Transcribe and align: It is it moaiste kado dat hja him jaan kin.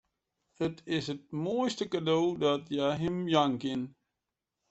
It 0.65 0.81
is 0.87 1.09
it 1.13 1.21
moaiste 1.43 1.85
kado 1.93 2.17
dat 2.43 2.63
hja 2.73 2.87
him 3.01 3.17
jaan 3.31 3.53
kin. 3.61 3.81